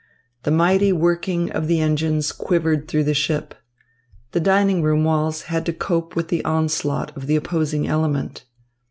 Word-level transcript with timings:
The 0.41 0.49
mighty 0.49 0.91
working 0.91 1.51
of 1.51 1.67
the 1.67 1.79
engines 1.79 2.31
quivered 2.31 2.87
through 2.87 3.03
the 3.03 3.13
ship. 3.13 3.53
The 4.31 4.39
dining 4.39 4.81
room 4.81 5.03
walls 5.03 5.43
had 5.43 5.63
to 5.67 5.73
cope 5.73 6.15
with 6.15 6.29
the 6.29 6.43
onslaught 6.43 7.15
of 7.15 7.27
the 7.27 7.35
opposing 7.35 7.85
element. 7.87 8.43